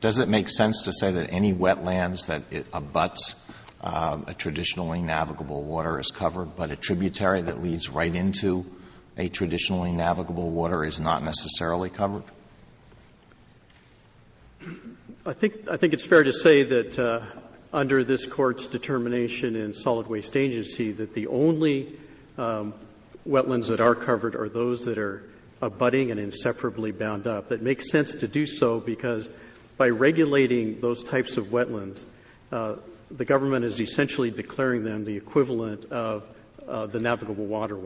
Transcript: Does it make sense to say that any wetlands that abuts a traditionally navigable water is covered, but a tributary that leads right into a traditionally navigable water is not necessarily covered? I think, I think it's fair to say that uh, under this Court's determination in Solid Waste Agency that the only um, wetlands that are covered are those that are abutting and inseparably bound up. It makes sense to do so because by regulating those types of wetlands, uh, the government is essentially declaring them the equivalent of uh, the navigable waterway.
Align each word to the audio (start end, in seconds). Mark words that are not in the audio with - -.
Does 0.00 0.18
it 0.18 0.28
make 0.28 0.48
sense 0.48 0.82
to 0.82 0.92
say 0.92 1.12
that 1.12 1.32
any 1.32 1.54
wetlands 1.54 2.26
that 2.26 2.42
abuts 2.72 3.34
a 3.80 4.34
traditionally 4.36 5.00
navigable 5.00 5.62
water 5.62 5.98
is 5.98 6.10
covered, 6.10 6.56
but 6.56 6.70
a 6.70 6.76
tributary 6.76 7.42
that 7.42 7.62
leads 7.62 7.88
right 7.88 8.14
into 8.14 8.66
a 9.16 9.28
traditionally 9.28 9.92
navigable 9.92 10.50
water 10.50 10.84
is 10.84 11.00
not 11.00 11.22
necessarily 11.22 11.88
covered? 11.88 12.24
I 15.24 15.32
think, 15.32 15.68
I 15.70 15.76
think 15.76 15.92
it's 15.92 16.04
fair 16.04 16.22
to 16.22 16.32
say 16.32 16.62
that 16.62 16.98
uh, 16.98 17.20
under 17.72 18.04
this 18.04 18.26
Court's 18.26 18.68
determination 18.68 19.56
in 19.56 19.74
Solid 19.74 20.06
Waste 20.06 20.36
Agency 20.36 20.92
that 20.92 21.14
the 21.14 21.28
only 21.28 21.98
um, 22.38 22.74
wetlands 23.26 23.68
that 23.68 23.80
are 23.80 23.94
covered 23.94 24.36
are 24.36 24.48
those 24.48 24.84
that 24.84 24.98
are 24.98 25.22
abutting 25.60 26.10
and 26.10 26.20
inseparably 26.20 26.92
bound 26.92 27.26
up. 27.26 27.50
It 27.50 27.62
makes 27.62 27.90
sense 27.90 28.16
to 28.16 28.28
do 28.28 28.46
so 28.46 28.78
because 28.78 29.28
by 29.76 29.88
regulating 29.88 30.80
those 30.80 31.02
types 31.02 31.36
of 31.36 31.46
wetlands, 31.46 32.04
uh, 32.50 32.76
the 33.10 33.24
government 33.24 33.64
is 33.64 33.80
essentially 33.80 34.30
declaring 34.30 34.84
them 34.84 35.04
the 35.04 35.16
equivalent 35.16 35.84
of 35.86 36.24
uh, 36.66 36.86
the 36.86 36.98
navigable 36.98 37.46
waterway. 37.46 37.84